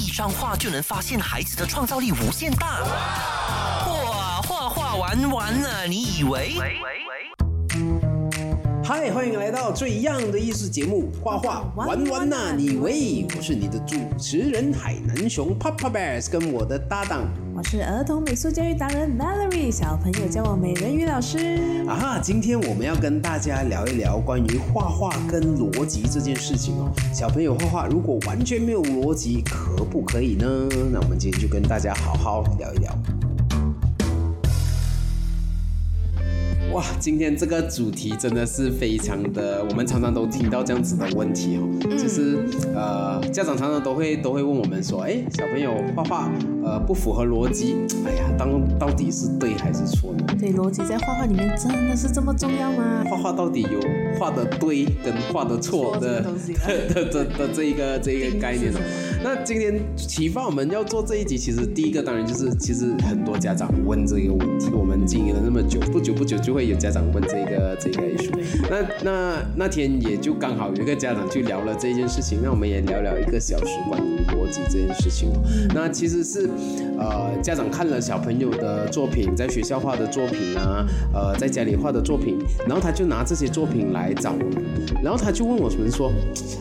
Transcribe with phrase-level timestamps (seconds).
[0.00, 2.82] 一张画就能发现孩子的创造力无限大。
[2.84, 6.54] 哇，画画玩完了，你以为？
[6.58, 6.80] 喂喂喂
[8.82, 17.24] 嗨，欢迎来到最样的艺术节目《画画玩玩呐》，你喂，我是你的主持人海南熊 Papa Bears，跟我的搭档
[17.54, 21.79] 我是儿童美术教育达人 Mallory，小朋友叫我美人鱼老师。
[21.90, 26.88] 啊，今天我们要跟大家聊一聊关于画画跟逻辑这件事情哦。
[27.12, 30.46] 小朋友画画如果完全没有逻辑，可不可以呢？
[30.92, 32.96] 那我们今天就跟大家好好聊一聊。
[36.72, 42.38] 哇，今天这个主题真的是非常的，我们常常都听到这样子的问题哦，就是
[42.74, 46.30] 呃，家长常常都会都会问我们说，哎，小朋友画画
[46.62, 47.74] 呃不符合逻辑，
[48.06, 50.24] 哎呀，当到底是对还是错呢？
[50.38, 53.04] 对，逻辑在画画里面真的是这么重要吗？
[53.10, 53.80] 画画到底有
[54.16, 56.52] 画的对跟画的错的错这个东西
[56.94, 59.09] 的的的这一个这一个概念哦定义是什么。
[59.22, 68.32] 那今天启发我们要做这一集，其实第一个当然就是，其实很多家长问这个问题，我们经营了那么久，不久不久就会有家长问这个这个 issue。
[68.70, 75.42] 那那那天也就刚好有一个家长去聊了这件事情，那我们也聊聊一个小时关于逻辑这件事情哦。
[75.74, 76.48] 那其实是
[76.98, 84.64] 呃家长看了小朋友的作品，在学校画的作品啊，呃在家里画的作品，然后他就拿这些作品来找我们，
[85.02, 86.08] 然后他就问我们说，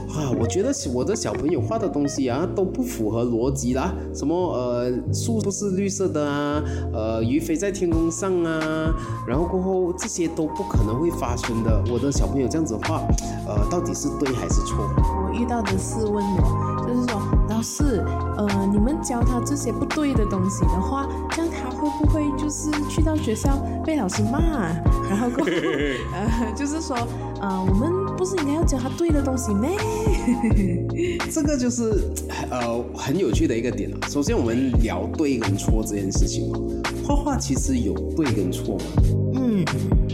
[0.09, 8.93] 啊，我觉得我的小朋友画的东西啊都不符合逻辑啦，什么呃树不是绿色的啊，呃鱼飞在天空上啊，
[9.27, 13.01] 然后过后这些都不可能会发生的，我的小朋友这样子画，
[13.47, 14.77] 呃到底是对还是错？
[14.79, 16.58] 我遇到的是问我，
[17.59, 18.01] 就是
[18.37, 24.39] 呃，你们教他这些不对的东西的话，这样他会不会就是去到学校被老师骂？
[25.09, 25.51] 然后过后，
[26.15, 26.95] 呃，就是说，
[27.41, 29.69] 呃，我们不是应该要教他对的东西咩？
[31.31, 32.03] 这个就是
[32.51, 33.97] 呃很有趣的一个点啊。
[34.09, 36.59] 首先我们聊对跟错这件事情哦，
[37.07, 38.83] 画画其实有对跟错吗？
[39.35, 39.63] 嗯，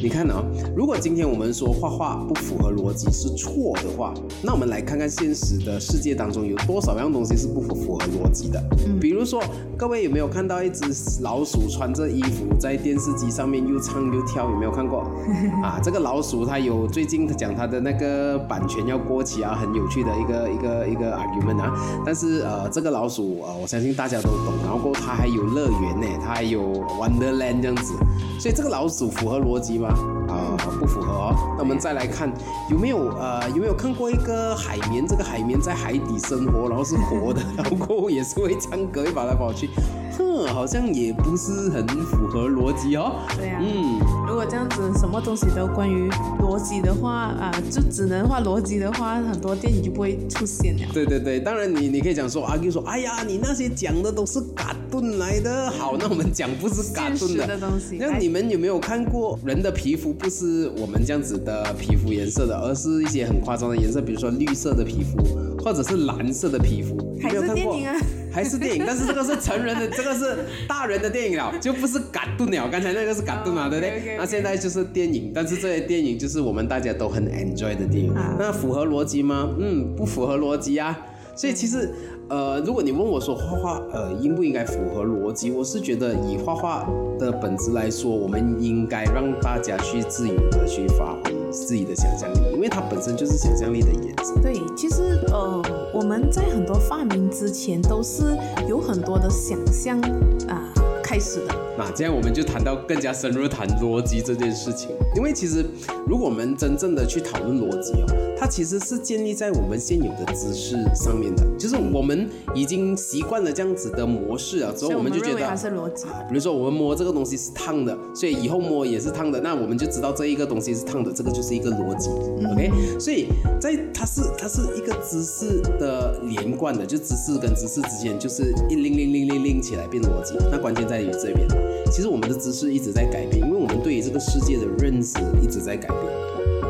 [0.03, 0.43] 你看啊，
[0.76, 8.61] 如果今天我们说画画不符合逻辑是错的话，那我们来看看现实的世界当中有多少样东西是不符合逻辑的。
[9.02, 9.42] 比如说，
[9.76, 10.86] 各位有没有看到一只
[11.23, 14.48] 老鼠穿着衣服在电视机上面又唱又跳？
[14.52, 14.99] 有没有看过？
[15.64, 21.73] 啊，这个老鼠它有最近讲它的那个版权要过期啊，很有趣的一个一个一个 argument 啊。
[22.06, 24.54] 但是呃，这个老鼠呃，我相信大家都懂。
[24.64, 26.61] 然后过后它还有乐园呢，它还有
[27.00, 27.94] Wonderland 这样子，
[28.39, 29.89] 所以这个老鼠符合逻辑吗？
[30.27, 31.36] 啊、不符合哦。
[31.58, 32.31] 那我们再来看
[32.69, 35.05] 有没有呃有没有看过一个海绵？
[35.08, 39.69] 这个海绵在海底生活，然后是活的， 然后过后也是会唱歌，会跑来跑去。
[40.17, 43.15] 哼，好像也不是很符合逻辑哦。
[43.37, 46.09] 对呀、嗯，如果这样子什么东西都关于
[46.39, 50.83] 逻辑的话，啊、就只能画逻辑的话，很多电影就不会出现了。
[50.93, 55.69] 对对对，当然你你可以讲说阿 Q 说，哎呀，你那些讲的都是嘎顿来的。
[55.71, 65.17] 好，那我们讲不是嘎顿的的东西，那你们有没有看过人的皮肤不是我们这样子的皮肤颜色的，而是一些很夸张的颜色，比如说绿色的皮肤，
[65.64, 66.98] 或者是蓝色的皮肤？
[67.21, 67.95] 还是电影啊？
[68.31, 70.37] 还是电影，但是这个是成人的，这个是
[70.67, 72.67] 大人的电影了，就不是感动了。
[72.70, 78.14] 刚才那个是感动嘛，哦对不对那现在就是电影，但是这些电影就是我们大家都很 enjoy 的电影。
[78.14, 79.55] 啊那符合逻辑吗？
[79.59, 80.98] 嗯，不符合逻辑啊。
[81.36, 81.94] 所以其实，
[82.30, 94.42] 呃，如果你问我说画画，呃，应不应该符合逻辑，我是觉得以画画的本质来说，我们应该让大家去自由的去发挥自己的想象力，因为它本身就是想象力的延伸。
[94.42, 95.62] 对，其实呃，
[95.94, 98.38] 我们在很多发明之前都是
[98.70, 100.00] 有很多的想象
[100.48, 100.72] 啊、
[101.05, 101.55] 开始的。
[101.77, 105.64] 那这样我们就谈到更加深入谈逻辑这件事情，因为其实
[106.08, 108.05] 如果我们真正的去讨论逻辑哦，
[108.39, 116.05] 它其实是建立在我们现有的知识上面的，就是我们已经习惯了这样子的模式啊，之后所以我们就觉得它是逻辑。
[116.27, 123.27] 比如说我们摸这个东西是烫的，所以以后摸也是烫的，那我们就知道这一个东西是烫的，这个就是一个逻辑、o k 所以
[123.60, 130.36] 在它是它是一个知识的连贯的，就知识跟知识之间就是一零零零零零起来变逻辑。
[130.50, 131.45] 那关键在在于这边，
[131.92, 136.01] 其实我们的知识一直在改变，因为我们对于这个世界的认识一直在改变。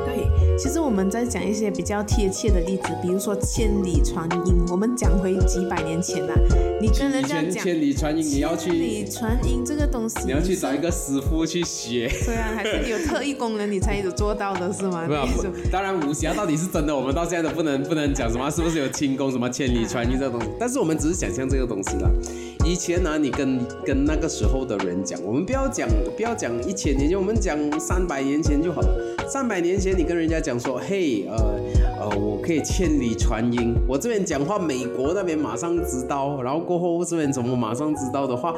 [0.03, 4.55] 对，其实我们在讲一些比较贴切的例子，比如说千里传音。
[4.71, 6.33] 我们讲回几百年前啊、
[6.81, 12.11] 你跟人家千讲千里传音，你要千里去传音这个东西，你要去找一个，师傅去学。
[12.25, 15.05] 对啊还是你有特异功能，你才有做到的是吗？
[15.07, 22.09] 不那种不，当然武侠到底是真的，我们到现在都不能不能讲什么是不是有轻功什么千里传音这个东西，但是我们只是想象这个东西啦。
[22.65, 29.15] 以前呢、你跟跟那个时候的人讲，我们不要讲不要讲一千年前，我们讲三百年前就好了。
[29.27, 31.59] 三百年前你跟人家讲说，嘿，呃
[31.99, 38.53] 呃，我可以千里传音，我这边讲话，美国那边马上知道，然后过后这边怎么马上知道的话，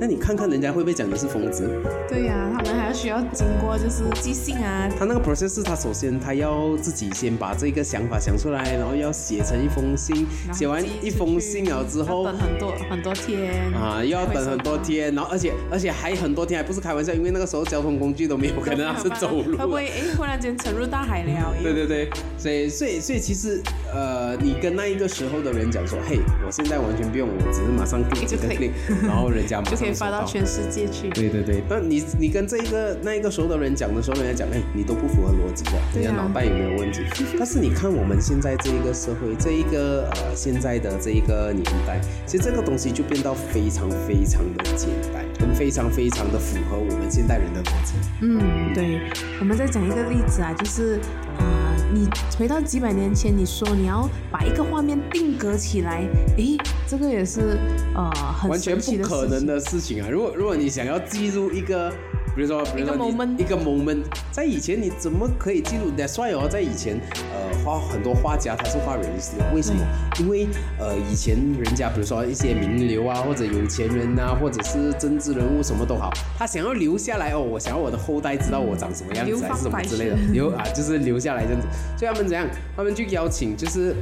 [0.00, 1.70] 那你看看人家会不会讲你是疯子？
[2.08, 19.60] 对呀、他们还要需要经过就是寄信啊，他那个 process 是他首先他要自己先把这个想法想出来，然后要写成一封信，写完一封去信了之后等很多很多天啊，又要等很多天，然后而且而且还很多天，还不是开玩笑，因为那个时候交通工具都没有， 可能他是走路啊。
[19.60, 21.30] 会不会哎忽然间沉入大海了？
[21.62, 23.60] 对对对，所以所以所以其实
[23.92, 28.70] 呃，你跟那一个时候的人讲说，嘿，我现在完全不用，我只是马上 click 几个 click，
[29.06, 30.08] 然后人家马就可以上。
[30.08, 31.10] 发到全世界去。
[31.10, 37.02] 对对对，但你你跟这一个那一个时候的人讲的时候，人家讲，哎，你都不符合逻辑的，你对啊的脑袋有没有问题？
[37.36, 47.92] 但是你看我们现在这一个社会，这一个呃现在的这一个年代，其实这个东西就变到非常非常的简单，跟非常非常的符合我们现代人的逻辑。
[48.22, 49.02] 嗯，对，
[49.38, 50.98] 我们再讲一个例子啊，就是
[51.36, 52.08] 啊、你
[52.38, 56.06] 回到几百年前，你说你要把一个画面定格起来，
[56.36, 56.56] 诶，
[56.86, 57.58] 这个也是
[57.94, 58.10] 呃
[58.40, 59.44] 很完全不可能。
[59.44, 60.08] 的事情啊！
[60.08, 61.92] 如果如果你想要记录一个，
[62.40, 63.98] 比如说比如说一个你 moment 一个 moment，
[64.32, 66.98] 在以前你怎么可以记录？That's why 哦，在以前
[67.34, 69.84] 呃画很多画家他是画人事的，为什么？
[70.18, 70.48] 因为
[70.78, 81.68] 呃以前人家比如说一些名流啊，或者有钱人啊，或者是政治人物什么都好，他想要留下来哦，我想要我的后代知道我长什么样子，还是什么之类的，留啊就是留下来这样子。
[81.98, 82.48] 所以他们怎样？
[82.74, 83.94] 他们就邀请就是。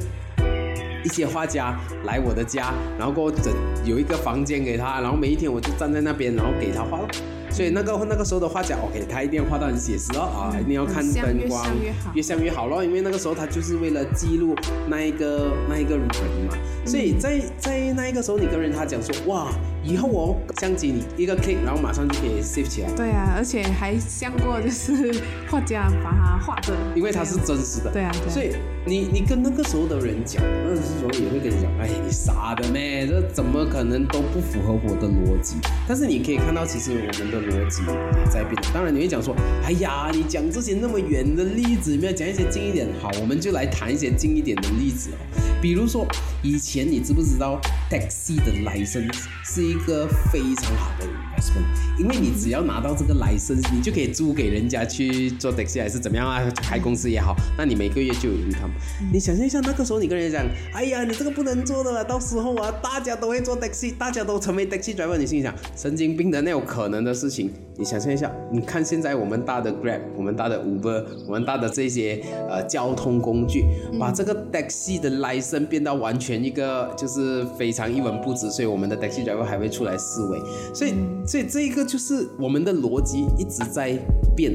[1.04, 3.54] 一些画家来我的家，然后给我整
[3.84, 7.08] 有一个房间给他，然后每一天我就站在那边，然后给他画咯。
[7.50, 12.68] 所以那个那个时候的画家，OK，他一定要画到很写实哦啊，一定要看灯光，越像越好越像越好。
[12.68, 14.54] 咯，因为那个时候他就是为了记录
[14.88, 16.06] 那一个那一个人
[16.46, 16.56] 嘛，
[16.88, 19.52] 所以在在那一个时候，你跟人他讲说，哇，
[19.84, 22.90] 以后哦，相机你一个 click，然后马上就可以 save 起来。
[22.96, 25.14] 对啊，而且还像过就是
[25.50, 28.52] 画家把它画的，因为它是真实的，对啊对啊所以
[28.86, 33.06] 你你跟那个时候的人讲，那个时候也会跟你讲，哎，你傻的咩？
[33.06, 35.56] 这怎么可能都不符合我的逻辑？
[35.86, 38.56] 但是你可以看到，其实我们的逻辑也在变。
[38.72, 42.86] 当然你会讲说，哎呀，你讲这些那么远的例子，有没有讲一些近一点？
[42.98, 45.18] 好，我们就来谈一些近一点的例子哦。
[45.60, 46.06] 比如说，
[46.40, 47.60] 以前你知不知道
[47.90, 51.98] taxi 的 license 是一个非常好的 investment？
[51.98, 58.70] 因为你只要拿到这个 license，你就可以租给人家去做 taxi 还是怎么样啊，开公司也好，那你每个月就有 income。
[59.12, 67.50] 你想象一下，那个时候你跟人家讲，哎呀，你这个不能做的了，到时候啊，大家都会做 taxi，大家都成为 taxi driver，你心里想，神经病的那有可能的事情。
[67.76, 72.20] 你想象一下，你看现在我们大的 Grab，我们大的 Uber，我们大的这些
[72.50, 73.64] 呃交通工具，
[74.00, 80.40] 把这个 taxi 的 license 变到完全一个就是非常一文不值，所以我们的 taxi driver 还会出来示威，
[80.74, 80.94] 所以
[81.26, 83.98] 所以这一个就是我们的逻辑一直在
[84.36, 84.52] 变。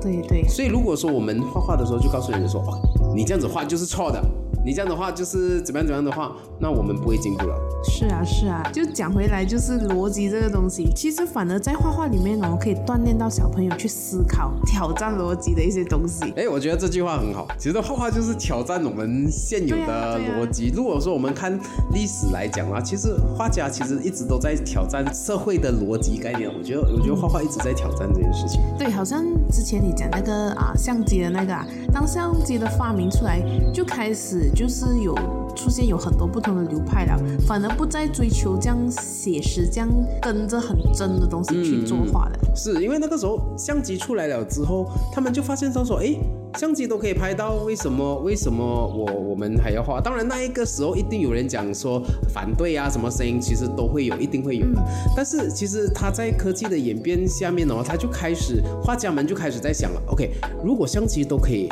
[0.00, 4.20] 对对，所以如果说我们画画的时候就告诉人家说，哦，你这样子画就是错的，
[4.64, 7.54] 你这样的话就是怎么样怎么样的话，那我们不会进步了。
[7.84, 16.32] 是啊是啊，就讲回来就是逻辑这个东西，其实反而在画画里面呢，我，可以锻炼到小朋友去思考、挑战逻辑的一些东西。
[16.36, 17.48] 哎，我觉得这句话很好。
[17.58, 20.72] 其实画画就是挑战我们现有的逻辑。
[20.74, 21.58] 如果说我们看
[21.92, 26.48] 历史来讲啊，其实画家其实一直都在挑战社会的逻辑概念。
[26.48, 28.60] 我觉得，我觉得画画一直在挑战这件事情。
[28.78, 33.40] 对，好像之前你讲那个啊相机的那个啊，当相机的发明出来，
[33.72, 35.14] 就开始就是有
[35.56, 39.88] 出现有很多不同的流派了，反而不再追求这样写实、这样
[40.20, 42.38] 跟着很真的东西去作画的。
[42.54, 46.14] 是因为那个时候相机出来了之后，他们就发现到说，哎，
[46.58, 50.00] 相机都可以拍到，为什么为什么我我们还要画？
[50.00, 54.82] 当然那一个时候一定有人讲说反对啊，什么声音其实都会有，一定会有的。
[55.16, 60.30] 但是其实他在科技的演变下面哦，他就开始画家们就开始在想了，OK，
[60.62, 61.68] 如果相机都可以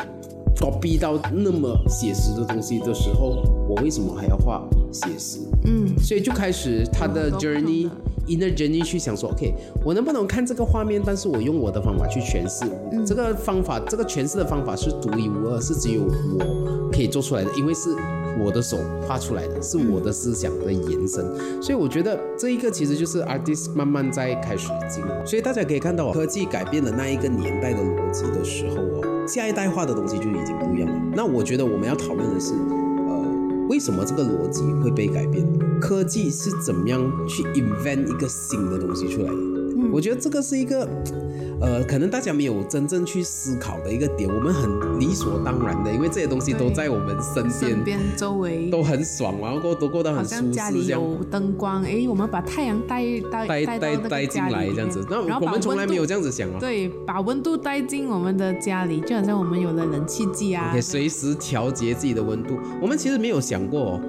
[0.60, 4.62] copy 到那么写实的东西的时候，我为什么还要画
[4.92, 5.38] 写实？
[5.64, 7.90] 嗯，所以就开始他的有很多不同 journey 的
[8.26, 12.66] inner journey 去想说，OK，我能不能看这个画面，但是我用我的方法去诠释。
[12.92, 16.02] 嗯这个方法，这个诠释的方法是独一无二，是只有
[16.38, 17.88] 我可以做出来的，因为是
[18.44, 21.24] 我的手画出来的，是我的思想的延伸。
[21.62, 25.08] 所以我觉得这一个其实就是 artist 慢慢在开始进入。
[25.24, 31.00] 所以大家可以看到哦，科技改变了那一个年代的逻辑的时候哦，下一代化的东西就已经不一样了。
[31.14, 35.46] 那我觉得我们要讨论的是，呃，为什么这个逻辑会被改变？
[35.80, 39.59] 科技是怎么样去 invent 一个新的东西出来的？
[39.90, 40.88] 嗯我觉得这个是一个，
[41.60, 50.92] 呃，可能大家没有真正去思考的一个点，我们很理所当然的，因为这些东西都在我们身边，身边周围都很爽，然后过都过得很舒像家里适。
[50.92, 56.56] 有灯光，哎，我们把太阳带带带带进来这样子，那我们从来没有这样子想哦。
[56.60, 62.58] 对，把温度带进我们的家里，就好像我们有了冷气机啊，可以随时调节自己的温度。
[62.80, 64.00] 我们其实没有想过、哦，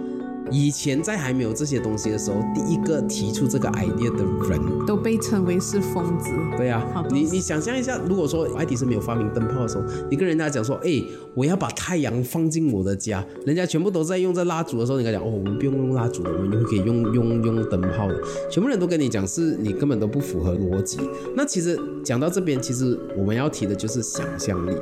[0.52, 6.30] 以前在还没有这些东西的时候，第一个提出这个 idea 的人，都被称为是疯子。
[6.58, 11.02] 对呀、好多你你想象一下，如果说爱迪生没有发明灯泡的时候，你跟人家讲说，哎，
[11.34, 21.00] 我要把太阳放进我的家，人家全部都在用这蜡烛的时候，你跟他讲，哦，我们不用用蜡烛的，我们就可以用用用灯泡的，全部人都跟你讲是你根本都不符合逻辑。
[21.36, 24.76] 那其实讲到这边，其实我们要提的就是想象力。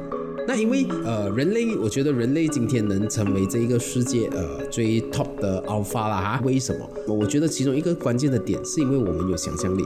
[0.49, 6.89] 那因为呃，人类，我觉得人类今天能成为这一个世界呃最 top 的 alpha 啦哈，为什么？
[7.07, 9.83] 我觉得其中一个关键的点是因为我们有想象力。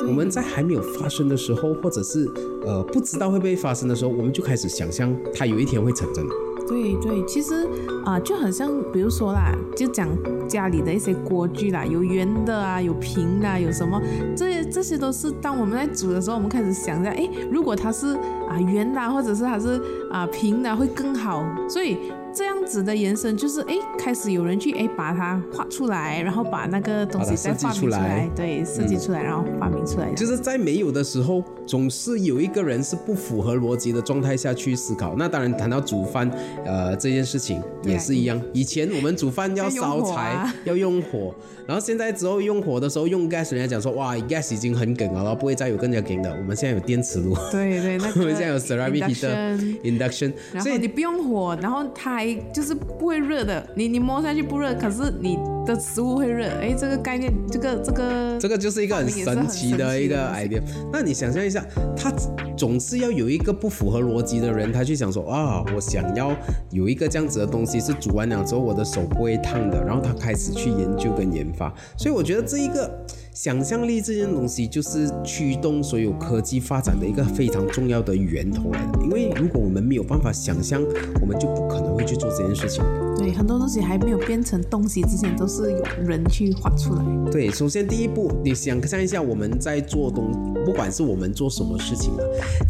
[0.00, 2.28] 我们在还没有发生的时候，或者是
[2.66, 6.26] 呃不知道会不会发生的时候，我们就开始想象它有一天会成真。
[6.70, 7.68] 对对，其实
[8.04, 10.08] 啊、就很像，比如说啦，就讲
[10.48, 14.00] 家里的一些锅具啦，有圆的啊，有平的、啊，有什么，
[14.36, 18.14] 这些这些都是当我们在煮的时候，我们开始想一下，哎，如果它是
[18.48, 21.44] 啊圆的，或者是它是啊平的，会更好。
[21.68, 21.98] 所以
[22.34, 30.10] 这样子的延伸就是，哎，开始有人去哎把它画出来，然后把那个东西设计再发明出出来来，对，设计出来，然后发明出来。
[30.14, 35.14] 就是在没有的时候，总是有一个人是不符合逻辑的状态下去思考。
[35.16, 36.30] 那当然，谈到煮饭，
[36.64, 38.40] 呃，这件事情也是一样。
[38.52, 41.34] 以前我们煮饭要烧柴， 要用火，
[41.66, 46.30] 然后现在之后用火的时候用 gas，人家讲说哇，gas 已经很梗了，不会再有更加梗的。
[46.30, 56.48] 我们现在有电磁炉，对对，那 我们现在有 ceramic heater induction induction，所以你不用火，然后它还就是不会热的，你你摸下去不热，可是你的食物会热。
[56.60, 60.60] 哎，这个概念，这个这个这个就是一个很神奇的一个 idea。
[60.92, 61.64] 那你想象一下，
[61.96, 62.12] 他
[62.58, 66.36] 总是要有一个不符合逻辑的人，他去想说啊，我想要
[66.70, 71.72] 有一个这样子的东西是煮完了之后我的手不会烫的，然后他开始去研究跟研发。
[71.96, 73.02] 所以我觉得这一个
[73.42, 79.02] 想象力这件东西，就是驱动所有科技发展的一个非常重要的源头来的。
[79.02, 80.82] 因为如果我们没有办法想象，
[81.22, 82.84] 我们就不可能会去做这件事情。
[83.16, 87.30] 对很多东西还没有变成东西之前，都是有人去画出来。
[87.30, 90.30] 对，首先第一步，你想象一下我们在做东，
[90.66, 92.20] 不管是我们做什么事情啊，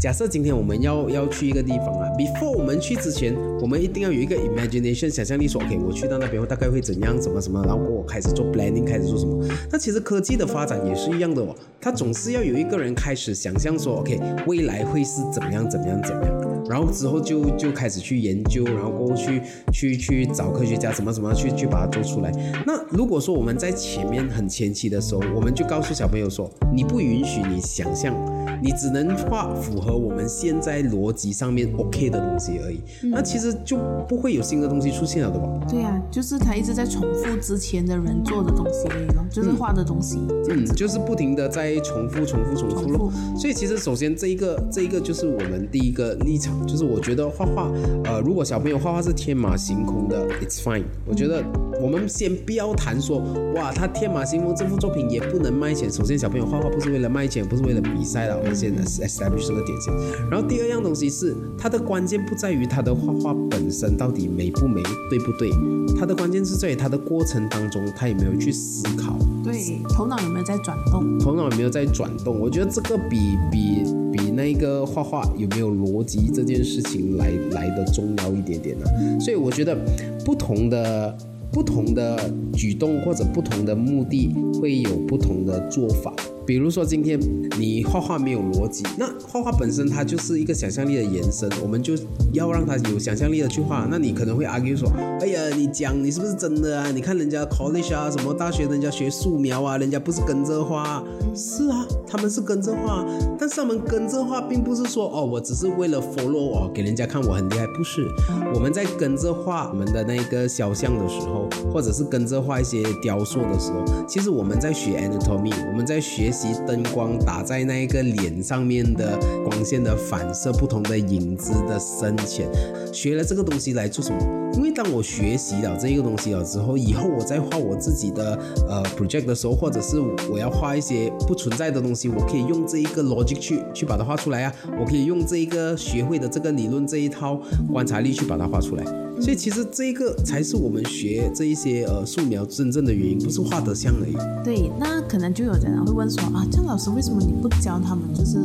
[0.00, 9.42] 假设今天我们要要去一个地方啊，before 我们去之前，我们一定要有一个 imagination 想象力说，OK，我去到那边我大概会怎样，怎么怎么，然后我开始做 planning，开始做什么。
[9.70, 16.49] 那其实科技的发展也是一样的哦，它总是要有一个人开始想象说，OK，未来会是怎么样怎么样怎么样。
[16.68, 22.30] 然后之后就就开始去研究，然后过后去去去找科学家怎么怎么去去把它做出来。
[22.66, 28.14] 那如果说我们在前面很前期的时候，我们就告诉小朋友说，你不允许你想象，
[28.62, 32.80] 你只能画符合我们现在逻辑上面 OK 的东西而已。
[33.02, 35.48] 那其实就不会有新的东西出现了的吧？
[35.68, 40.18] 对呀、就是他一直在重复之前的人做的东西而已咯，就是画的东西。
[40.48, 43.38] 嗯，就是不停的在重复、重复、重复重咯复。
[43.38, 47.70] 所以其实首先这一个这一个就是我们第一个立场，就是我觉得画画，
[48.04, 50.84] 呃，如果小朋友画画是天马行空的，it's fine。
[51.06, 51.42] 我觉得
[51.80, 53.18] 我们先不要谈说，
[53.54, 55.90] 哇，他天马行空这幅作品也不能卖钱。
[55.90, 59.92] 首先小朋友画画不是为了卖钱，不是为了比赛的，我们先 establish 这个点先。
[60.30, 65.50] 然后第二样东西是，它的关键不在于他的画画本身到底美不美，对不对？
[65.98, 69.16] 它的关键是在于它的过程当中，他有没有去思考。
[69.42, 71.18] 对，头脑有没有在转动？
[71.18, 72.38] 头脑有没有在转动？
[72.38, 78.86] 我觉得这个比比比那个画画有没有逻辑这件事情来来的重要一点点呢、
[79.20, 79.76] 所以我觉得
[80.24, 81.14] 不同的
[81.52, 86.14] 不同的举动或者不同的目的会有不同的做法。
[86.50, 87.16] 比如说今天
[87.60, 91.94] 你画画没有逻辑，那画画本身它就是一个想象力的延伸，我们就
[92.32, 93.86] 要让它有想象力的去画。
[93.88, 94.90] 那你可能会 argue 说，
[95.20, 96.90] 哎呀，你讲你是不是真的啊？
[96.90, 101.04] 你看人家 college 啊，什么大学人家学素描啊，人家不是跟着画，
[101.36, 103.06] 是啊，他们是跟着画，
[103.38, 108.04] 但是他们跟着画，并不是说哦，我只是为了 follow 哦，给人家看我很厉害，不是。
[108.52, 122.48] 我们在跟着画我们的那个肖像的时候，或者是跟着画一些雕塑的时候，其实我们在学 anatomy，我们在学习灯光打在那一个脸上面的光线的反射，不同的影子的深浅，
[122.92, 124.18] 学了这个东西来做什么？
[124.54, 138.84] 因为当我学习了这个东西了之后，以后我在画我自己的呃 project 的时候，或者是我要画一些不存在的东西，我可以用这一个 logic 去去把它画出来啊，我可以用这一个学会的这个理论这一套观察力去把它画出来。
[139.20, 144.14] 所以其实这个才是我们学这一些呃素描真正的原因，不是画得像而已。
[144.44, 148.40] 对，那可能就有的人会问说啊，郑老师为什么你不教他们就是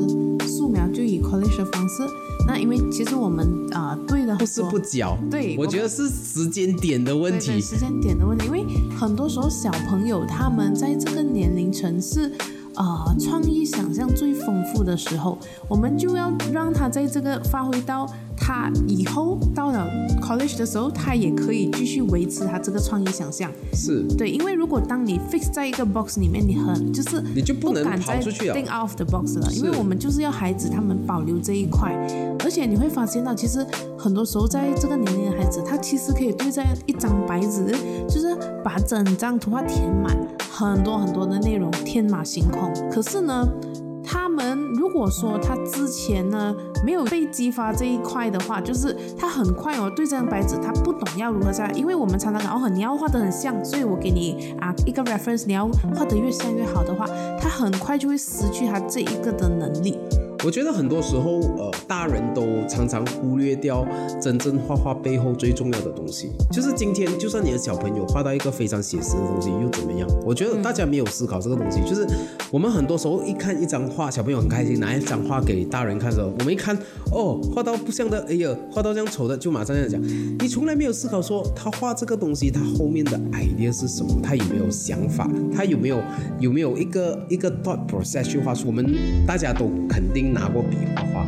[0.48, 2.04] 素描就以 college 的方式？
[2.48, 7.48] 那因为其实我们啊、对的不是不教，对我觉得是时间点的问题。
[7.48, 8.64] 对对时间点的问题，因为
[8.98, 12.32] 很多时候小朋友他们在这个年龄层是。
[12.78, 18.06] 呃，创意想象最丰富的时候，我们就要让他在这个发挥到
[18.38, 19.88] 他以后到了
[20.22, 23.50] college 的时候，他也可以继续维持他这个创意想象。
[23.74, 31.94] 是，对，因为如果当你 fix 在一个 box 里面，你很就是你就不能敢再跑出去了 think out of the box 了，因为我们就是要孩子他们保留这一块，
[32.44, 33.66] 而且你会发现到，其实
[33.98, 37.66] 很多时候在这个年龄的孩子，他其实可以对在一张白纸，
[38.10, 40.16] 就是把整张图画填满
[40.58, 42.72] 很多很多的内容，天马行空。
[42.90, 43.46] 可是呢，
[44.02, 57.06] 他们如果说他之前呢没有被激发这一块的话，就是他很快哦对这张白纸他不懂要如何在，因为我们常常讲哦你要画的很像，所以我给你啊一个 reference，你要画的越像越好的话，
[57.38, 59.98] 他很快就会失去他这一个的能力。
[60.46, 63.84] 我觉得很多时候，呃，大人都常常忽略掉
[64.22, 66.30] 真正画画背后最重要的东西。
[66.52, 70.08] 就是今天，就算你的小朋友画到一个非常写实的东西，又怎么样？
[70.24, 71.80] 我觉得大家没有思考这个东西。
[71.82, 72.06] 就是
[72.52, 76.78] 我们很多时候一看一张画，小朋友很开心，拿一张画给大人看的时候，我们一看，
[77.12, 80.00] 哦，画到不像的，哎呀，画到这样丑的，就马上这样讲。
[80.38, 84.12] 你从来没有思考说，他画这个东西，他后面的 idea 是什么？
[84.22, 85.28] 他有没有想法？
[85.52, 86.00] 他有没有
[86.40, 88.68] 有没有一个一个 thought process 去画出？
[88.68, 88.86] 我们
[89.26, 91.26] 大家都肯定拿过笔画画，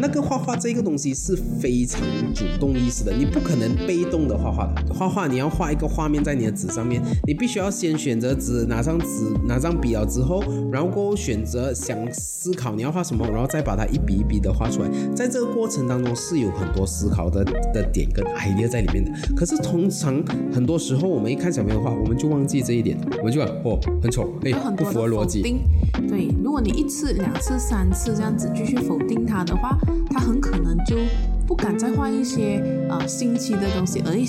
[0.00, 2.00] 那个画画这个东西是非常
[2.34, 4.92] 主动意识的，你不可能被动的画画的。
[4.92, 9.06] 画画你要画一个画面在你的纸上面，你必须要先选择纸，拿上纸，
[9.46, 10.42] 拿上笔了之后，
[10.72, 14.90] 然后过后选择想思考你要画什么，然后再把它一笔一笔的画出来。
[15.14, 19.12] 在这个过程当中是有很多思考的的点跟 idea 在里面的。
[19.36, 20.20] 可是通常
[20.52, 25.42] 很多时候我们一看小朋友画，我们就忘记这一点，我们就哦很丑，哎不符合逻辑。
[26.08, 29.76] 对，如果你一次、两次、三次这样继续否定他的话，
[30.10, 30.96] 他很可能就
[31.50, 34.24] 不敢再画一些呃新奇的东西，而一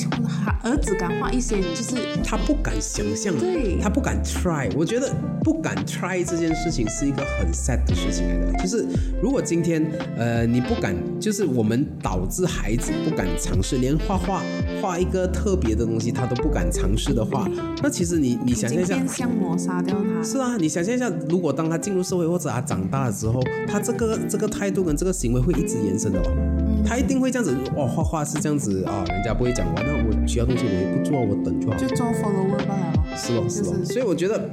[0.64, 4.68] 而只敢画一些就是他不敢想象，对他不敢 try。
[4.76, 5.14] 我觉得
[5.44, 8.58] 不敢 try 这件事情是一个很 sad 的事情来的。
[8.58, 8.88] 就是
[9.22, 9.86] 如果今天
[10.18, 14.42] 呃你不敢，就是我们导致孩子不敢尝试，连画画
[14.82, 17.48] 画一个特别的东西他都不敢尝试的话，
[17.84, 19.08] 那其实你你想象一下变。
[19.08, 20.24] 相抹杀掉他。
[20.24, 26.61] 是啊，你想象一下，如果当他进入社会或者他长大了之后，他这个这个态度跟这个行为会一直延伸的哦。
[26.86, 31.78] 他一定会这样子，哦，画画是这样子啊，人家不会讲完，那我其他东西我也不做，我等就好。
[31.78, 33.16] 就做 follower 罢了咯。
[33.16, 34.50] 是咯，是咯，就是所以我觉得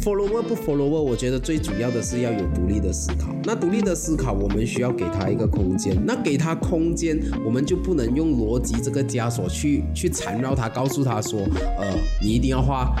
[0.00, 3.34] follower 不 follower，我觉得最主要的是要有独立的思考。
[3.44, 5.96] 那独立的思考，我们需要给他一个空间。
[6.04, 11.40] 那给他空间，我们就不能用逻辑这个枷锁去去缠绕他，告诉他说，
[11.78, 12.96] 呃，你一定要画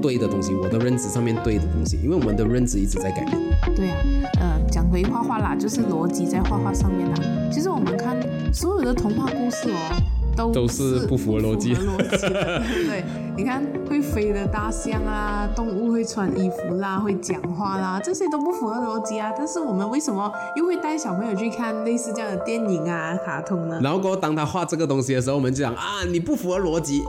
[0.00, 3.38] 对的东西，我的认知上面对的东西，因为我们的认知一直在改变。
[3.74, 3.96] 对啊，
[4.40, 7.16] 呃，讲回画画啦，就是逻辑在画画上面啦。
[7.52, 8.16] 其实我们看
[8.52, 10.02] 所有的童话故事哦，
[10.38, 13.04] 都都是不符合逻辑对，
[13.36, 19.32] 你看会飞的大象啊，动物会穿衣服啦，会讲话啦，这些都不符合逻辑啊。
[19.36, 23.80] 但是我们为什么又会带小朋友去看类似这样的电影啊、卡通呢？
[23.82, 27.02] 然后当他画这个东西的时候，我们就讲啊，你不符合逻辑，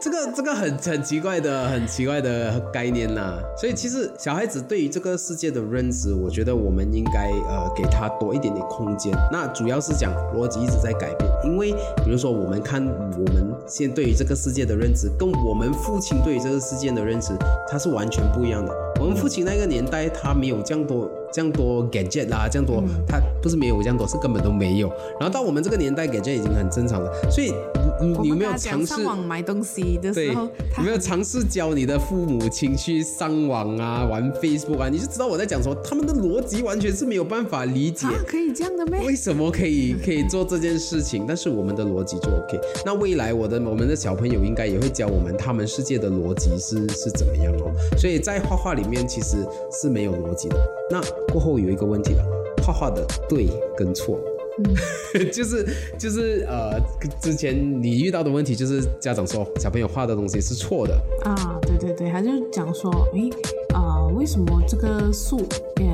[0.00, 9.12] 这个这个很很奇怪的很奇怪的概念呐、所以其实小孩子对于这个世界的认知，我觉得我们应该呃给他多一点点空间。
[9.32, 11.72] 那主要是讲逻辑一直在改变，因为
[12.04, 17.32] 比如说我们我们看我们现对于这个世界的认知，跟我们父亲对于这个世界的认知，
[17.66, 18.91] 它是完全不一样的。
[19.00, 24.88] 我们父亲那个年代，他没有这样多这样多 gadget 啦，这样多，他不是没有这样多，是根本都没有。
[25.18, 27.10] 然后到我们这个年代，gadget 已经很正常了。
[27.30, 27.52] 所以
[28.00, 29.02] 你你你有没有尝试上？
[29.02, 30.42] 网买东西的，时候，
[30.78, 34.88] 有没有尝试教你的父母亲去上网啊，玩 Facebook 啊？
[34.88, 38.06] 你就知道我在讲什么，他们的逻辑完全是没有办法理解。
[38.06, 39.00] 啊可以这样的咩？
[39.04, 41.24] 为什么可以可以做这件事情？
[41.26, 42.60] 但是我们的逻辑就 OK。
[42.84, 47.72] 那未来我的我们的小朋友应该也会教我们他们世界的逻辑是是怎么样哦。
[47.98, 49.36] 所以在画画里面其实
[49.70, 50.56] 是没有逻辑的。
[50.90, 51.00] 那
[51.32, 52.24] 过后有一个问题了，
[52.64, 54.18] 画画的对跟错。
[55.32, 55.66] 就是
[55.98, 56.78] 就是呃，
[57.22, 63.30] 之前你遇到的问题就是家长说小朋友画的东西是错的，啊，对对对，他就讲说，诶，
[63.74, 65.38] 啊、为什么这个树
[65.80, 65.86] 也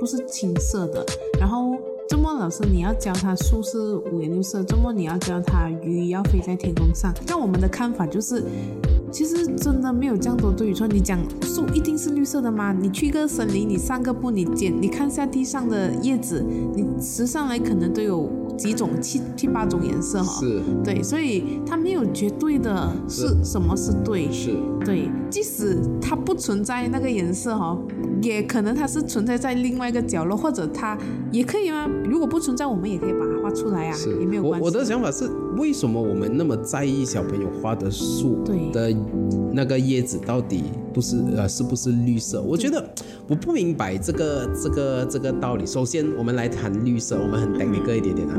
[0.00, 1.06] 不是青色的？
[1.38, 1.76] 然后
[2.08, 7.12] 周末老师你要教他树是五颜六色，周末你要教他鱼要飞在天空上。
[7.26, 8.44] 那我们的看法就是，
[9.10, 10.86] 其实真的没有这样多对与错。
[10.86, 12.72] 你讲树一定是绿色的吗？
[12.72, 20.40] 你去一个森林，你散个步，你捡，你看下地上的叶子，你拾上来可能都有几种七七八种颜色哈。
[20.40, 24.30] 是对，所以它没有绝对的是是什么是对。
[24.30, 24.54] 是，
[24.84, 27.76] 对，即使它不存在那个颜色哈、
[28.22, 30.96] 也可能它是存在在另外一个角落，或者它
[31.32, 31.88] 也可以吗？
[32.12, 34.62] 如果不存在，我们也可以把它画出来啊，也没有关系。
[34.62, 38.94] 我我的想法是，为什么我们那么在意小朋友画的树的
[39.50, 42.42] 那个叶子到底不是呃是不是绿色？
[42.42, 42.86] 我觉得
[43.26, 45.64] 我不明白这个这个这个道理。
[45.64, 48.38] 首先，我们来谈绿色，我们很 technical 一点点啊。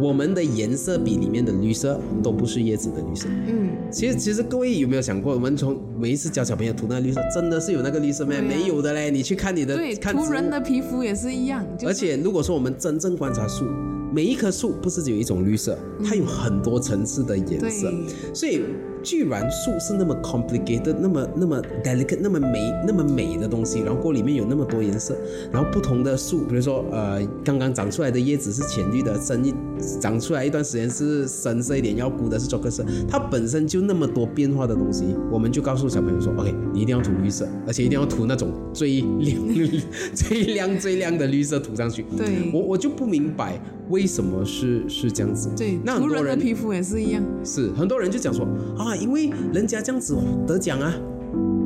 [0.00, 3.26] 我们的颜色笔里面的绿色都不是叶子的绿色。
[3.46, 8.34] 嗯，其实，其实各位有没有想过，我们从每一次教小朋友涂那个绿色，真的是有那个绿色吗？
[8.36, 9.10] 啊没有的嘞。
[9.10, 13.64] 你去看你的对，看涂人的皮肤也是一样，就是、而且如果说我们真正观察树，
[14.12, 17.90] 每一棵树不是只有一种绿色，它有很多层次的颜色。
[17.90, 18.62] 对所以，
[19.08, 25.16] 居然树是那么 complicated、那么那么 delicate、那么美、那么美的东西，然后过里面有那么多颜色，
[25.50, 29.54] 然后不同的树，比如说呃，刚刚长出来的叶子是浅绿的，深一
[29.98, 39.40] 长出来一段时间是深色一点，要估的是棕色，它本身就那么多变化的东西，我们就告诉小朋友说，OK，你一定要涂绿色，而且一定要涂那种最亮、
[40.12, 42.04] 最亮、最亮的绿色涂上去。
[42.14, 45.48] 对我我就不明白为什么是是这样子。
[45.56, 47.24] 对，那很多人人的皮肤也是一样。
[47.42, 48.44] 是很多人就讲说
[48.76, 50.92] 啊，因为人家这样子得奖啊，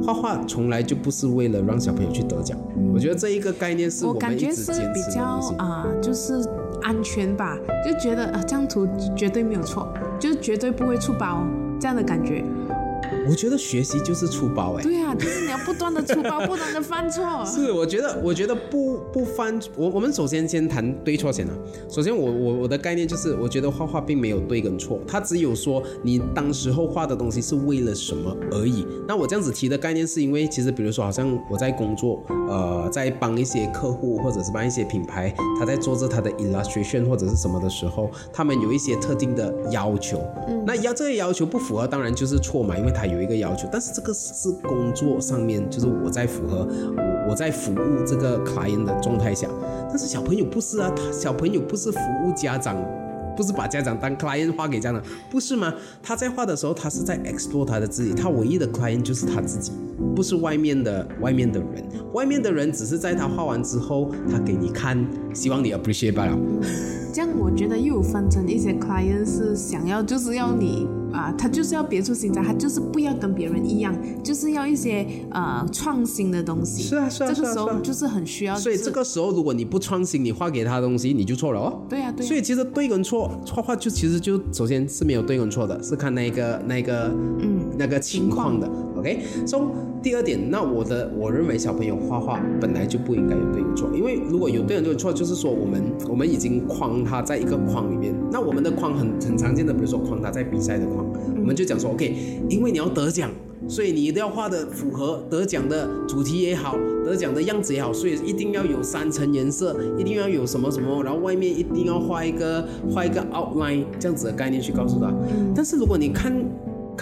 [0.02, 2.58] 画画从来就不是为了让小朋友去得奖。
[2.92, 5.22] 我觉得这一个概念是我感觉是比较。
[5.58, 6.34] 啊、就是
[6.82, 11.46] 安全吧，就觉得啊这样涂绝对没有错，就是绝对不会出包
[11.80, 12.44] 这样的感觉。
[13.28, 14.82] 我觉得学习就是出包哎。
[14.82, 17.22] 对啊，就是你要不断的出包，不断的犯错。
[17.46, 21.52] 是，我觉得，我觉得不不犯，我我们首先先谈对错先啊。
[21.88, 28.86] 首先我，我我的概念就是，我觉得画画并没有对跟错，它只有说你当时候画的东西是为了什么而已。
[29.06, 40.22] 那我这样子提的概念，是因为其实比如说，好像我在工作，呃，在帮一些客户或者是帮一些品牌，他在做着他的 illustration 或者是什么的时候，他们有一些特定的要求。
[40.48, 43.68] 嗯，那要这个要求不符合，当然就是错嘛，因为他有一个要求。
[43.70, 49.48] 但是这个是工作上面，就是我在符合我我在服务这个 client 的状态下，
[49.88, 52.76] 但是小朋友不是啊，他小朋友不是服务家长。
[53.34, 55.72] 不是把家长当 client 画给家长，不是吗？
[56.02, 59.72] 他在画的时候，他是在 explore 他的自己，他唯一的 client 就是他自己，
[60.14, 61.82] 不是外面的外面的人。
[62.12, 66.38] 外面的人只是在他画完之后，他给你看，希望你 appreciate 罢了。
[67.12, 73.94] 这样我觉得又有分成一些 client 是想要就是要你啊、他就是要别出心裁，他就是不要跟别人一样，
[74.24, 76.82] 就是要一些呃创新的东西。
[76.84, 78.54] 是啊是啊这个时候就是很需要。
[78.56, 81.82] 所以这个时候，如果你不创新，你画给他的东西，你就错了哦。
[81.86, 88.66] 对啊对啊所以其实对跟错，画画就其实就首先是没有对跟错的，是看那个那个嗯那个情况的。
[89.02, 89.58] OK，so、
[90.00, 101.04] 第二点，那我的我认为小朋友画画本来就不应该有对有错，因为如果有对有错，就是说我们我们已经框他在一个框里面，那我们的框很很常见的，比如说框他在比赛的框，
[101.36, 102.14] 我们就讲说 OK，
[102.48, 103.28] 因为你要得奖。
[103.68, 115.14] 所以你一定要画的符合得奖的主题也好，得奖的样子也好，所以一定要有三层颜色，一定要有什么什么，然后外面一定要画一个画一个 outline 这样子的概念去告诉他。
[115.54, 116.34] 但是如果你看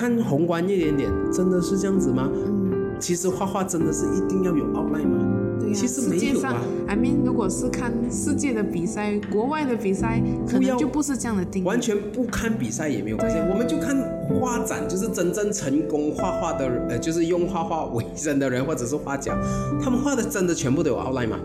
[0.01, 2.27] 看宏观一点点，真的是这样子吗？
[2.99, 5.19] 其实画画真的是一定要有 outline 吗？
[5.75, 6.57] 其实没有啊。
[6.89, 11.67] ，I mean，如果是看世界的比赛，国外的比赛，可能就不是这样的定义。
[11.67, 13.95] 完全不看比赛也没有关系，我们就看
[14.41, 19.37] 画展，就是真正成功画画的人，呃，就是用画画为生的人，或者是画家，
[19.83, 21.39] 他们画的真的全部都有 outline 吗？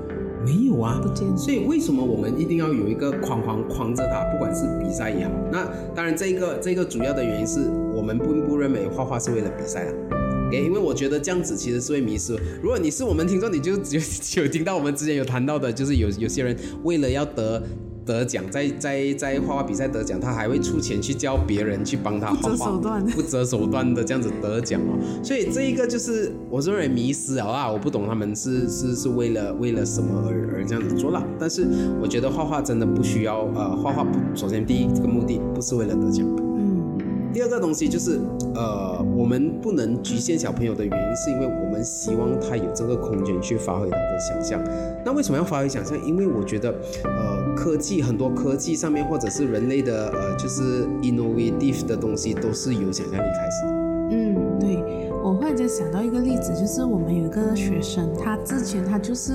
[0.46, 4.24] 没有啊，不见所以为什么我们一定要有一个框框框着它？
[4.32, 7.62] 不管是比赛也好，那当然这个这个主要的原因是
[7.94, 9.94] 我们并不认为画画是为了比赛啊。
[10.48, 12.38] OK，因为我觉得这样子其实是会迷失。
[12.62, 17.64] 如果你是我们听众，你就只有只有听到我们之前有谈到的，就是有有些人为了要得
[18.06, 25.00] 得奖，在在在画画比赛得奖，他还会出钱去教别人去帮他画不择画，手段不择手段的这样子得奖哦。
[25.24, 31.24] 所以这一个就是我认为迷失了啦，我不懂他们是是是为了为了什么而而这样子做啦。
[31.40, 31.68] 但是
[32.02, 36.26] 我觉得画画真的不需要呃，画画不首先第一这个目的不是为了得奖。
[36.58, 38.20] 嗯，第二个东西就是，
[38.54, 44.64] 呃，我们不能局限小朋友的原因，是因为我们希望他有这个空间去发挥他的想象。
[45.04, 45.98] 那为什么要发挥想象？
[46.06, 53.66] 因为我觉得，呃，科技很多科技上面或者是人类的呃，就是 innovative 的东西，都是由想象力开始。
[54.12, 59.34] 嗯，对，我忽然间想到一个例子，就是我们有一个学生，他之前他就是，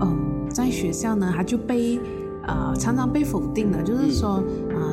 [0.00, 2.00] 嗯，在学校呢，他就被。
[2.42, 4.42] 呃，常常被否定的，就是说，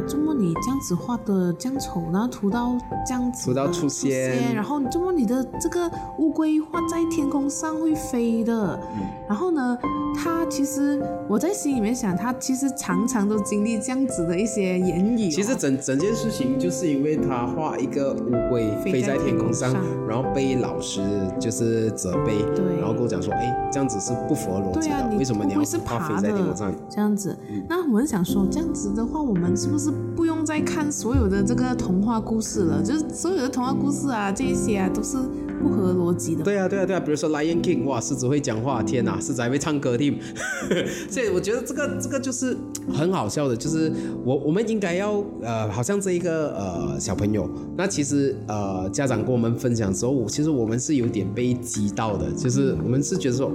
[0.08, 4.56] 啊，怎么你这样子画的这样丑，然后涂到这样子涂到出现。
[4.56, 8.80] 然后怎么你的这个乌龟画在天空上会飞的？
[9.28, 9.78] 然后呢，
[10.16, 19.74] 他其实我在心里面想，他其实常常都经历这样子的一些言语哦、其实整整件事情就是因为他画一个乌龟飞在天空上
[20.08, 21.02] 然后被老师
[21.40, 22.78] 就是责备，对。
[22.78, 26.74] 然后跟我讲说，哎，这样子是不符合逻辑的，为什么你要乌龟是画爬飞在天空上？
[26.90, 27.38] 这样子。
[27.68, 32.82] 那我们想说，这样子的话，我们是不是不用再看所有的这个童话故事了？
[32.84, 35.18] 就是所有的童话故事啊，这一些啊，都是
[35.62, 36.44] 不合逻辑的。
[36.44, 40.18] 对啊，对啊，对啊，比如说 Lion King，哇，狮子会讲话，天哪，狮子还会唱歌听，
[41.10, 42.58] 所以我觉得这个这个就是
[42.92, 43.92] 很好笑的，就是
[44.24, 53.52] 我我们应该要呃，好像这一个呃小朋友，那其实呃家长跟我们分享之后，其实我们是有点被激到的，就是我们是觉得说，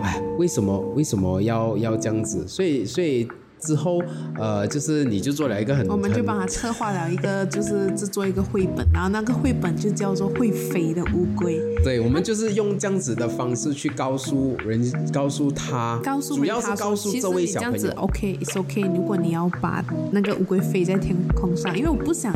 [0.00, 2.46] 哎，为什么为什么要要这样子？
[2.48, 3.28] 所以所以。
[3.60, 4.02] 之后，
[4.38, 11.60] 呃，就是你就做了一个很，我们就帮他策划了一个，就是制作一个绘本，然后那个绘本就叫做《会飞的乌龟》。
[11.84, 14.80] 对，我们就是用这样子的方式去告诉人，
[15.12, 18.02] 告诉他，告诉主要是告诉这实你这样子位小朋友。
[18.02, 18.82] OK，it's OK。
[18.82, 22.32] 如果你要把那个乌龟飞在天空上，因为我不想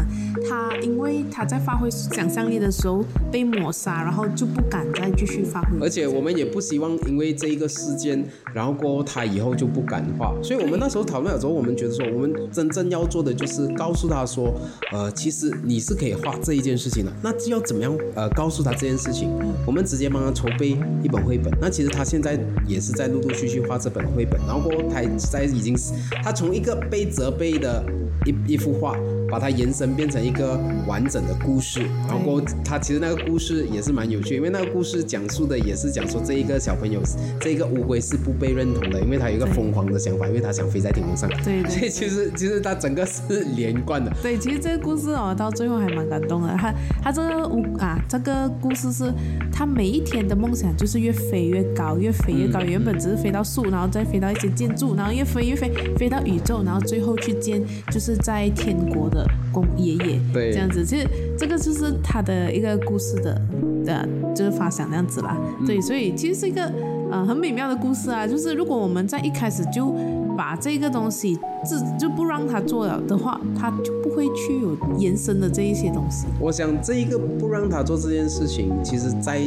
[0.48, 5.78] 他，因为他在发挥想象力的时候被抹杀，然后就不敢再继续发挥。
[5.80, 10.32] 而且我们也不希望因为这一个事件，然后过后他以后就不敢画。
[10.42, 14.55] 所以我们那时候讨论的时候，我们觉得说，我们真正要做的就是告诉他说，
[14.90, 17.12] 呃，其实你是可以画这一件事情的。
[17.22, 19.29] 那要怎么样呃告诉他这件事情？
[19.66, 20.70] 我们直接帮他筹备
[21.03, 21.53] 一本绘本。
[21.61, 25.77] 那其实他现在也是在陆陆续续画这本绘本，然后过后他在已经
[26.25, 27.85] 他从一个被责备的
[28.25, 28.96] 一一幅画，
[29.33, 37.01] 把它延伸变成一个完整的故事，然后过他其实那个故事也是蛮有趣，因为那个故事讲述的也是讲说这一个小朋友，
[37.40, 41.31] 这一个乌龟是不被认同的，因为他有一个疯狂的想法，因为他想飞在天空上。
[41.42, 44.12] 对对所以其实其实他整个是连贯的。
[44.23, 46.55] 对，其实这个故事哦，到最后还蛮感动的。
[46.59, 49.11] 他他这个乌啊，这个故事是
[49.51, 52.61] 他每一天的梦想就是越飞越高，越飞越高。
[52.61, 59.21] 嗯原本只是飞到树，然后再飞到一些建筑，然后越飞越飞，飞到宇宙，然后最后去见就是在天国的
[59.52, 60.20] 公爷爷。
[60.32, 61.06] 对这样子，其实
[61.38, 63.40] 这个就是他的一个故事的
[63.85, 65.37] 的，就是发想这样子啦。
[65.61, 66.70] 嗯对，所以其实是一个
[67.11, 68.26] 呃很美妙的故事啊。
[68.26, 69.94] 就是如果我们在一开始就
[70.37, 76.26] 把这个东西自就不让他做了的话，他就不会去有延伸的这一些东西。
[76.40, 79.38] 我想这一个不让他做这件事情，其实在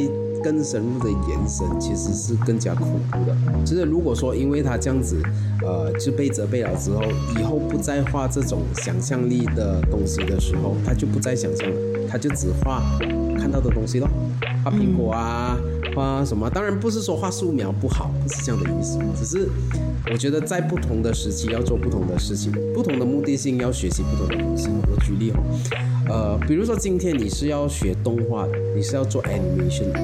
[0.46, 3.36] 更深入的延伸，其实是更加恐怖的。
[3.64, 5.20] 就是如果说因为他这样子，
[5.60, 7.02] 呃，就被责备了之后，
[7.36, 11.76] 以后不再画这种想象力的东西的时候，他就不再想象了，
[12.08, 12.80] 他就只画
[13.36, 14.08] 看到的东西咯，
[14.62, 15.58] 画苹果啊。
[15.94, 16.50] 画什么？
[16.50, 19.48] 当然不是说画素描不好，不是这样的意思，只是
[20.12, 24.68] 我觉得在不同的时期要做不同的事情，不同的目的性要学习不同的东西。
[24.68, 25.42] 我举例哦，
[26.10, 29.98] 呃，比如说今天你是要学动画的，你是要做 animation 的，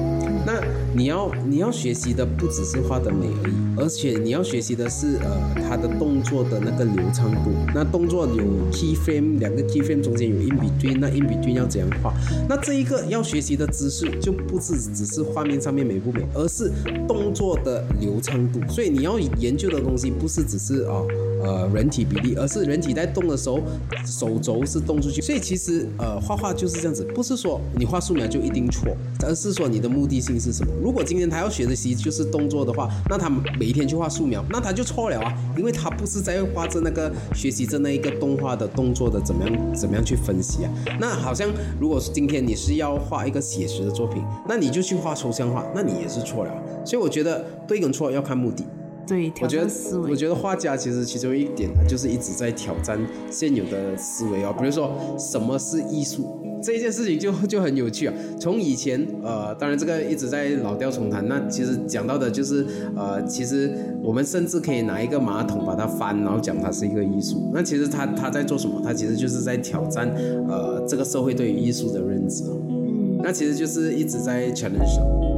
[0.45, 0.61] 那
[0.95, 7.51] 你要你要学习的不只是画的美而已，而且你要学习的是呃它的动作的那个流畅度。
[7.73, 12.13] 那动作有 key frame，两个 key frame 中间有 in between，那 in between 要怎样画？
[12.47, 16.71] 那这一个要学习的知识就不是只是画面上面美不美，而是
[17.07, 18.59] 动作的流畅度。
[18.69, 21.07] 所以你要研究的东西不是只是哦
[21.43, 23.59] 呃人体比例，而是人体在动的时候
[24.05, 25.21] 手肘是动出去。
[25.21, 30.71] 所以其实呃画画就是这样子，不是说你画素描就一定错，而是说你的目的性是什么。
[30.83, 40.71] 如果今天他要学的习就是动作的话，那他每一天去画素描，那他就错了啊，因为他不是在画着那个学习着那一个动画的动作的怎么样怎么样去分析啊。
[40.99, 46.51] 那好像如果今天你是要画一个写实的作品，那你就去画抽象画，那你也是错了。
[46.85, 48.65] 所以我觉得对跟错要看目的。
[49.07, 49.67] 对，我觉得。
[50.09, 52.99] 我觉得画家其实其中一点啊就是一直在挑战
[53.31, 58.13] 现有的思维哦，比如说什么是艺术这一件事情就就很有趣啊。
[58.39, 67.49] 从以前呃，当然这个一直在老调重弹，那其实讲到的就是呃，其实我们甚至可以拿一个马桶把它翻，然后讲它是一个艺术。
[67.53, 68.81] 那其实他他在做什么？
[68.83, 70.07] 他其实就是在挑战
[70.47, 72.43] 呃这个社会对于艺术的认知
[73.21, 75.32] 那其实就是一直在 challenge 哦。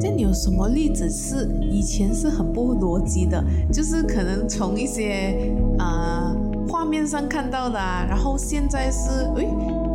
[0.00, 3.44] 这样你有什么例子是以前是很不逻辑的？
[3.70, 5.36] 就是可能从一些
[5.78, 6.34] 呃
[6.66, 9.46] 画面上看到的啊，然后现在是诶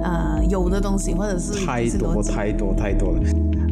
[0.04, 3.20] 呃有的东西，或者是太多太多太多了。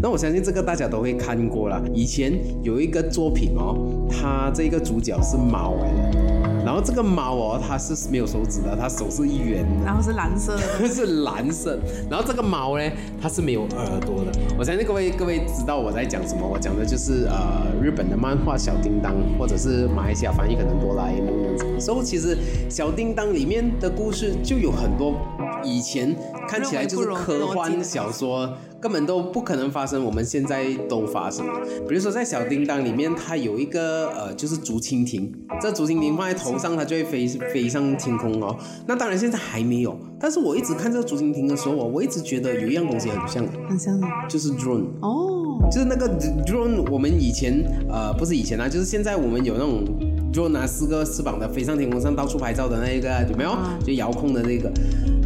[0.02, 1.80] 那我相信这个大家都会看过了。
[1.93, 3.78] 以前有一个作品哦，
[4.10, 6.19] 它这个主角是猫来的，
[6.65, 9.86] 然后这个猫哦，它是没有手指的，它手是一圆的。
[9.86, 11.78] 然后是蓝色的， 是蓝色，
[12.10, 14.32] 然后这个猫呢，它是没有耳朵的。
[14.58, 21.86] 我相信各位各位知道我在讲什么，我讲的就是呃日本的漫画小叮当，或者是马来西亚翻译可能哆啦 A 梦这样子。
[21.86, 22.38] 所以其实
[22.69, 25.15] 小叮当里面的故事就有很多
[25.63, 26.15] 以前
[26.47, 28.54] 看起来就是科幻小说。
[28.84, 31.45] 根本都不可能发生，我们现在都发生。
[31.88, 38.58] 比如说在小叮当里面，它有一个呃，就是竹蜻蜓，这竹蜻蜓放在头上，它就会飞飞上天空哦。
[38.88, 46.08] 那当然现在还没有，但是我一直看这个竹蜻蜓的时候，我一直觉得有一样东西很像，很像就是 drone 哦，就是那个
[46.46, 46.84] drone。
[46.92, 49.84] 我们以前呃，不是以前啊，就是现在我们有那种
[50.32, 53.58] drone 拿四个翅膀的飞上天空上到处拍照的那一个，有没有？
[53.86, 54.72] 就遥控的那个。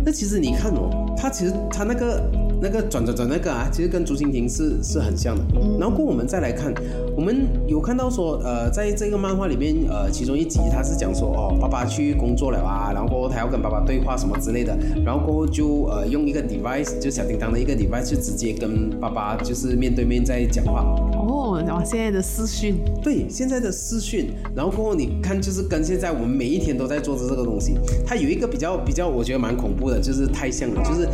[0.06, 2.22] 那其实你看哦，它其实它那个。
[2.62, 5.44] 那个转转转那个啊，其实跟竹蜻蜓是是很像的。
[5.80, 6.74] 然后过我们再来看，
[7.16, 20.84] 我们有看到说，呃，在这个漫画里面，呃，其中一集他是讲说，哦，爸爸去工作了啊，然后过后他要跟爸爸对话什么之类的，然后过后就呃用一个 device，就小叮当的一个 device，就直接跟爸爸就是面对面在讲话。
[21.14, 22.78] 哦，然后现在的视讯。
[23.04, 31.08] 对，现在的视讯，然后过后你看，就是跟现在我们每一天都在做的这个东西，它有一个比较比较，我觉得蛮恐怖的，就是太像了，就是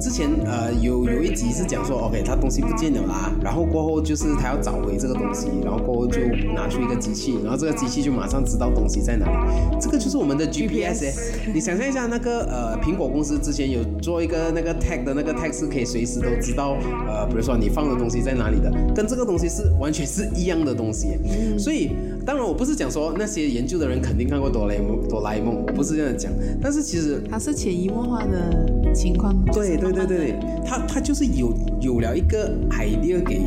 [0.00, 0.66] 之前呃。
[0.82, 6.20] 有有一集是讲说，OK，他东西不见了啦，然后过后就是他要找回这个东西，然后过后就
[6.54, 9.80] 拿出一个机器，然后这个机器就马上知道东西在哪里。
[9.80, 11.16] 这个就是我们的 GPS。
[11.52, 16.76] 你想象一下，那个呃苹果公司之前有做一个那个 tag 的那个 tag 是可以随时都知道，
[17.08, 21.18] 呃，比如说你放的东西在哪里的，跟这个东西是完全是一样的东西。
[21.58, 21.92] 所以
[22.26, 29.32] 当然我不是讲说那些研究的人肯定看过哆啦 A 梦，哆啦 A 梦，我不是这样讲，但是其实它是潜移默化的情况。
[29.52, 30.84] 对对对对对，它。
[30.96, 33.42] 他就是有有了一个 idea 给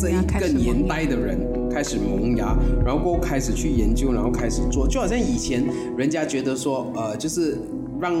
[0.00, 1.38] 这一个年代的人
[1.70, 5.62] 开始萌芽，然后过后开始去研究，然后开始做，就好像以前
[5.98, 7.58] 人家觉得说，呃，就是
[8.00, 8.14] 让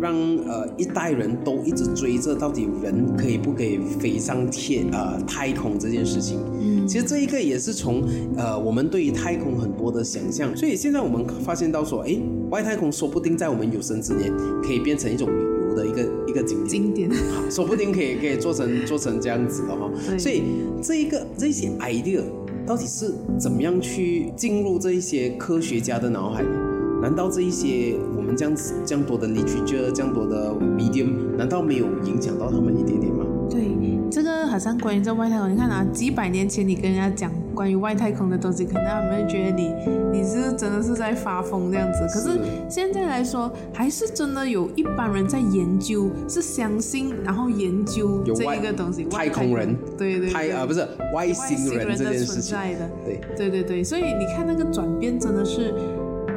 [0.00, 0.14] 让
[0.46, 6.38] 呃一代人都一直追着到底人可以不可以飞上天呃太空这件事情。
[6.60, 8.02] 嗯，其实这一个也是从
[8.36, 12.18] 呃我们对于太空很多的想象，所以现在我们发现到说，哎，
[12.50, 14.32] 外太空说不定在我们有生之年
[14.62, 15.58] 可以变成一种旅游。
[15.76, 17.10] 的一个一个景点，景点，
[17.48, 19.88] 说不定可以可以做成做成这样子的哈。
[20.18, 20.42] 所以
[20.82, 22.20] 这一个这些 idea
[22.66, 26.48] 到底是怎么样去进入这一些科学家的脑海里？
[27.00, 33.24] 难道这一些我们这样子这样多的 literature 这样多的 medium，难道没有影响到他们一点点吗？
[33.48, 33.62] 对，
[34.10, 39.72] 这个好像关于这外太空，你看啊，几百年前你跟人家讲关于外太空的东西，可能他们觉得你
[40.12, 42.00] 你是真的是在发疯这样子。
[42.12, 49.56] 可是现在来说，还是真的有一般人在研究，是相信然后研究这一个东西，外太空。
[49.56, 52.58] 人，对对，太啊不是外星人这件事情，
[53.04, 53.20] 对。
[53.36, 55.72] 对对对，所以你看那个转变真的是。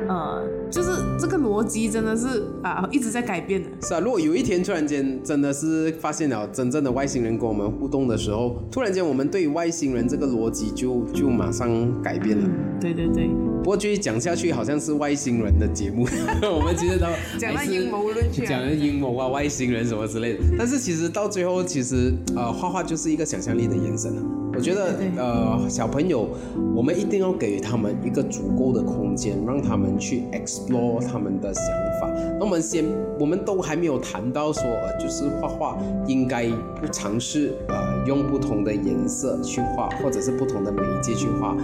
[0.07, 3.69] 呃，就是这个逻辑真的是啊，一直在改变的。
[3.81, 11.69] 是啊，如果有一天突然间真的是发现了真正的外星人跟我们互动的时候，突然间我们对外星人这个逻辑就就马上
[12.01, 12.49] 改变了。
[12.79, 13.29] 对对对。
[13.61, 16.03] 不过继续讲下去，好像是外星人的节目，
[16.41, 17.05] 我们其实都
[17.37, 20.39] 讲了阴谋论， 讲了阴谋啊，外星人什么之类的。
[20.57, 24.23] 但是其实到最后，其实呃，画画就是一个想象力的延伸啊。
[24.53, 26.27] 我觉得，呃，小朋友，
[26.75, 30.60] 我们一定要给他们一个足够的空间，让他们去 explore
[30.99, 31.63] 他们的想
[31.99, 32.07] 法。
[32.39, 32.85] 那我们先，
[33.19, 34.63] 我们都还没有谈到说，
[34.99, 41.55] 就是画画应该不尝试，呃，用不同的颜色去画，或者是不同的媒介去画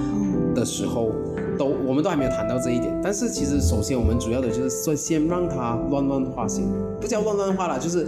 [0.55, 1.12] 的时候。
[1.57, 2.95] 都，我们都还没有谈到这一点。
[3.03, 6.63] 但是其实，首先我们主要的就是说，先让他乱乱画先，
[7.01, 8.07] 不叫乱乱画了，就是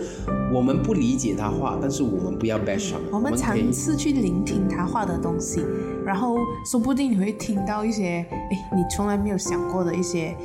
[0.53, 2.99] 我们不理解他画，但是我们不要 bash 他。
[3.11, 5.61] 我们尝试去聆听他画的东西，
[6.09, 10.35] 然后说不定你会听到一些，哎，你从来没有想过的一些。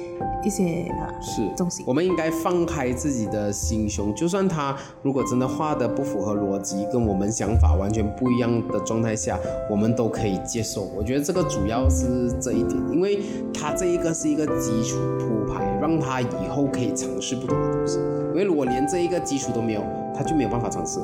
[0.44, 9.38] 一些呃是东西，我们应该放开自己的心胸，就算他如果真的画的不符合逻辑，跟我们想法完全不一样的状态下，
[9.70, 10.82] 我们都可以接受。
[10.94, 13.20] 我觉得这个主要是这一点，因为
[13.54, 17.98] 他这一个是一个基础铺排，让他以后可以尝试不同的东西。
[18.32, 19.82] 因为如果连这一个基础都没有，
[20.14, 21.00] 他就没有办法尝试。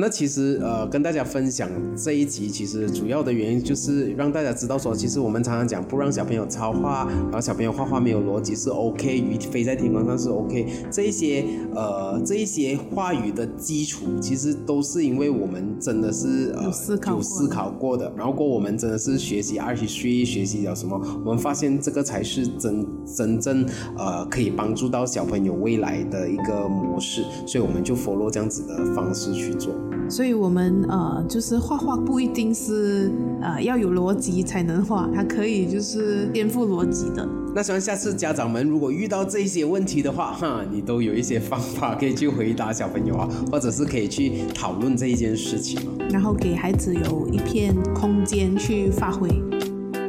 [0.00, 29.74] 那其实呃，跟大家分享这一集，其实主要的原因就是让大家知道说，其实我们常常讲不让小朋友抄画，然后小朋友画画没有逻辑是 OK，鱼飞在天空上是 OK，这一些呃这一些话语的基础，其实都是因为我们真的是呃有思考过的，然后过我们真的是学习 R T C 学习了什么，我们发现这个才是真真正呃可以帮助到小朋友未来的一个模式，所以我们就 follow 这样子的方式去做。
[30.08, 37.28] 所以我们呃，就是画画不一定是呃要有逻辑才能画，它可以就是颠覆逻辑的。
[37.54, 49.28] 那希望下次家长们如果遇到这些问题的话，哈，你都有一些方法可以去回答小朋友啊，或者是可以去讨论这一件事情然后给孩子有一片空间去发挥。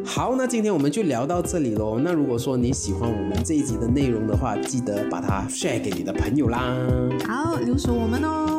[0.05, 1.99] 好，那今天我们就聊到这里喽。
[1.99, 6.75] 那如果说你喜欢我们这一集的内容的话，记得把它 share 给你的朋友啦。
[7.27, 8.59] 好，留守我们哦，